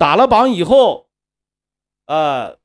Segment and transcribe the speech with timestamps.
[0.00, 1.08] 打了榜以后，
[2.06, 2.56] 呃，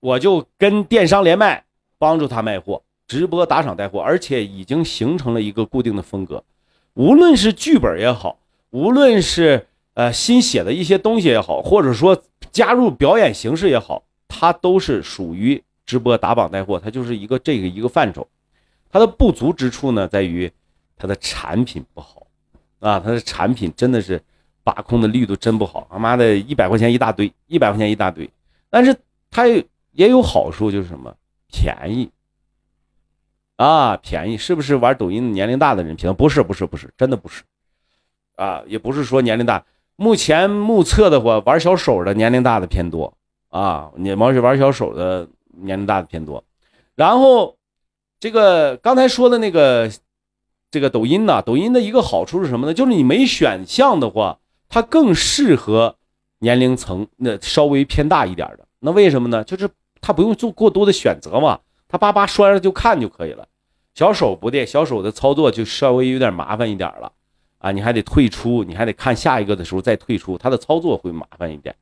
[0.00, 1.64] 我就跟电商连麦，
[1.96, 6.44] 帮助他卖货，直播打赏带货，而且已经形成了一个固定的风格。
[6.92, 8.38] 无论是剧本也好，
[8.68, 12.22] 无论是呃新写的一些东西也好，或者说
[12.52, 18.28] 加入表演形式也好，它都是属于直播打榜带货，它就是一个这个一个范畴。
[18.90, 20.52] 它的不足之处呢，在于
[20.94, 22.26] 它的产品不好
[22.80, 24.22] 啊，它的产品真的是
[24.64, 28.28] 把控的力度真不好，他妈的一百块钱一大堆，一百块钱一大堆。
[28.70, 28.96] 但是
[29.30, 31.14] 它也有好处，就是什么
[31.46, 32.10] 便宜
[33.56, 34.74] 啊，便宜是不是？
[34.74, 36.12] 玩抖音年龄大的人便？
[36.14, 37.44] 不是，不是，不是，真的不是
[38.36, 39.64] 啊，也不是说年龄大。
[39.96, 43.16] 目前目测的话，玩小手的年龄大的偏多
[43.50, 46.42] 啊，你玩玩小手的年龄大的偏多，
[46.94, 47.56] 然后。
[48.20, 49.90] 这个刚才说的那个，
[50.70, 52.72] 这个抖音呢，抖音的一个好处是什么呢？
[52.72, 55.96] 就是你没选项的话，它更适合
[56.38, 58.66] 年龄层那稍微偏大一点的。
[58.80, 59.42] 那为什么呢？
[59.44, 59.68] 就是
[60.00, 63.46] 它不用做过多的选择嘛，它叭叭拴着就看就可以了。
[63.94, 67.12] 小手不对，小手的操作就稍微有点麻烦一点了
[67.58, 71.74] 啊，你还得退出，你还得看下一个的时候再退出，它的操作会麻烦一点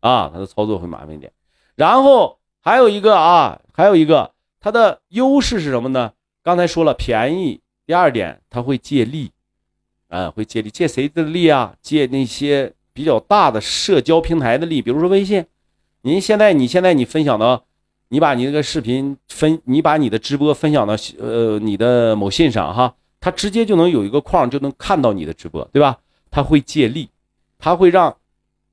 [0.00, 1.32] 啊，它的操作会麻烦一点。
[1.74, 4.32] 然后还有一个啊，还有一个。
[4.64, 6.12] 它的优势是什么呢？
[6.44, 7.60] 刚才说了便宜。
[7.84, 9.32] 第二点，它会借力，
[10.12, 11.74] 啊，会借力，借谁的力啊？
[11.80, 15.44] 借那些比较大的社交平台的力，比如说微信。
[16.02, 17.64] 您现在，你现在你分享到，
[18.08, 25.98] 你把你那个视频分，你把你的直播分享到呃你的某信上哈，它直接就能有一个框，就能看到你的直播，对吧？
[26.30, 27.08] 它会借力，
[27.58, 28.14] 它会让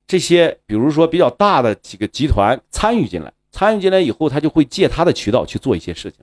[0.05, 3.31] 这些比如说比较大的几个集团参与进来。
[3.51, 6.19] 参与进来以后，他就会借他的渠道去做一些事情，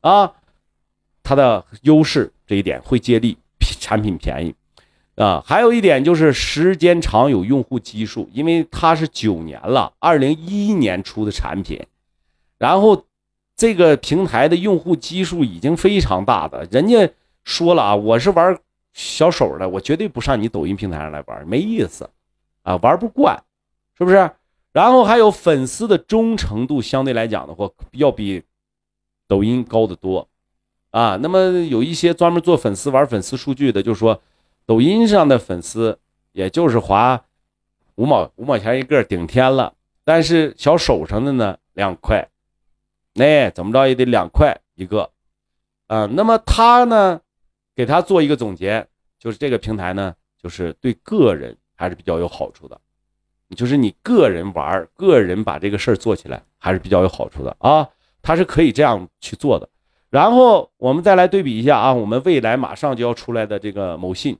[0.00, 0.32] 啊，
[1.22, 3.36] 他的优势这一点会借力，
[3.86, 4.52] 产品便宜，
[5.14, 11.80] 啊，还有一点就是时间长有用户基数，因为它是九年了，二零一一年出的产品，
[12.58, 13.04] 然后
[13.54, 17.08] 这个平台的用户基数已经非常大的，人家
[17.44, 18.58] 说了啊，我是玩
[18.92, 22.10] 小手的，我绝对不上你抖音平台上来玩，没意思，
[22.64, 23.40] 啊，玩不惯，
[23.96, 24.28] 是不是？
[24.72, 28.42] 然后还有粉丝的忠诚度相对来讲的话，要比
[29.28, 30.28] 抖音高得多
[30.96, 31.18] 啊。
[31.20, 34.22] 那么有一些专门做粉丝玩粉丝数据的，就说
[34.64, 35.98] 抖音上的粉丝
[36.32, 37.24] 也就是划
[37.96, 39.74] 五毛五毛钱一个顶天了，
[40.04, 42.26] 但是小手上的呢两块，
[43.14, 45.10] 那怎么着也得两块一个
[45.86, 46.06] 啊。
[46.06, 47.20] 那么他呢
[47.74, 48.86] 给他做一个总结，
[49.18, 52.80] 就是这个平台呢，就是对个人还是比较有好处的。
[53.54, 57.88] 就是你个人玩，个人把这个事儿做起来还是比较有好处的啊，
[58.20, 59.68] 他是可以这样去做的。
[60.16, 64.38] 然后我们再来对比一下啊，我们未来马上就要出来的这个某信，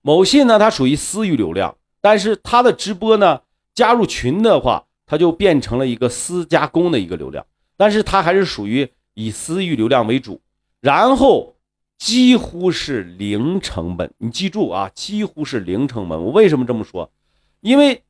[0.00, 3.42] 某信呢它属于私域流量，但是它的直播呢
[3.74, 7.44] 加入群的话，它就变成了一个私加公的一个流量，
[7.76, 10.40] 但是它还是属于以私域流量为主，
[10.80, 11.56] 然后
[11.98, 14.10] 几乎是零成本。
[14.16, 16.24] 你记住啊，几乎是零成本。
[16.24, 17.10] 我为什么这么说？
[17.60, 18.02] 因为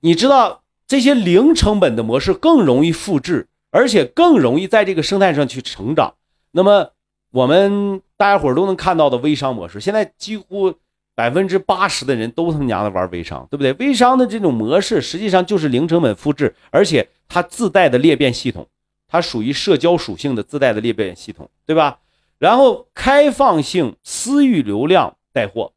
[0.00, 6.14] 你知道这些零成本的模式更容易复制，而且更容易在这个生态上去成长。
[6.52, 6.92] 那么
[7.32, 10.72] 我们大家伙都能看到的微商模式，现在几乎
[11.16, 13.72] 百分之八十的人都他娘的玩微商，对不对？
[13.72, 18.64] 微商的这种模式实际上就是零成本复制，而且它自带的裂变系统，
[19.08, 21.98] 它属于社交属性的自带的裂变系统，对吧？
[22.38, 25.72] 然后开放性私域流量带货，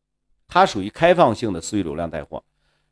[0.48, 2.44] 它属于开放性的私域流量带货。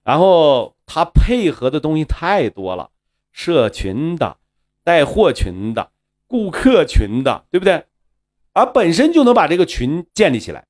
[0.03, 2.89] 然后它配合的东西太多了，
[3.31, 4.37] 社群的、
[4.85, 5.91] 带货群的、
[6.28, 7.84] 顾客群的，对不对？
[8.53, 10.66] 而本身就能把这个群建立起来，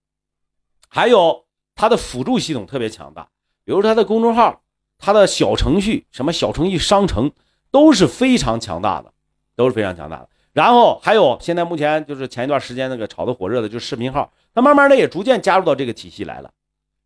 [0.89, 1.45] 还有
[1.75, 3.27] 它的辅助系统特别强大，
[3.63, 4.63] 比如它的公众号、
[4.97, 7.31] 它的小程序、什么小程序商城
[7.69, 9.13] 都是非常强大的，
[9.55, 10.29] 都是非常强大的。
[10.53, 16.49] 然后还有现在目前就是前一段时间那个炒的火热的，就是视频号，它慢慢的也逐渐加入到这个体系来了，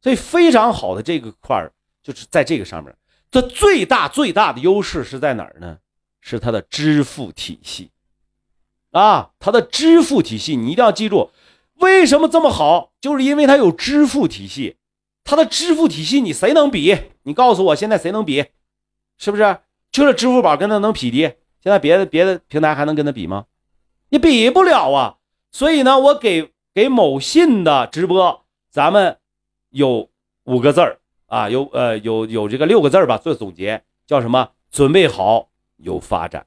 [0.01, 1.73] 所以非常好的这个块儿。
[2.01, 2.95] 就是在这个上面，
[3.29, 5.77] 它最大最大的优势是在哪儿呢？
[6.21, 7.91] 是它的支付体系
[8.91, 11.31] 啊，它的支付体系，你一定要记住，
[11.75, 12.91] 为什么这么好？
[12.99, 14.77] 就是因为它有支付体系，
[15.23, 16.97] 它的支付体系你谁能比？
[17.23, 18.45] 你告诉我，现在谁能比？
[19.17, 19.59] 是不是？
[19.91, 21.21] 就是支付宝跟它能匹敌？
[21.61, 23.45] 现在别的别的平台还能跟它比吗？
[24.09, 25.17] 你比不了啊！
[25.51, 29.17] 所以呢，我给给某信的直播，咱们
[29.69, 30.09] 有
[30.45, 30.99] 五个字儿。
[31.27, 34.49] 啊，有呃有有这个六个字儿吧，做总结叫什么？
[34.71, 35.48] 准备好
[35.83, 36.45] 有发展，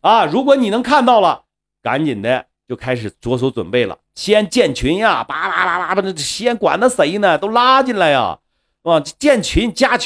[0.00, 1.44] 啊，如果你能看到了，
[1.82, 7.38] 赶紧的就开始着手准备了，先建群呀，叭叭叭叭的，先管他谁呢？
[7.38, 8.38] 都拉进来呀，
[8.82, 10.04] 啊，建群加群。